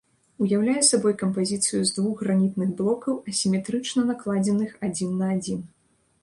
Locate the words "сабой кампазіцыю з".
0.91-1.93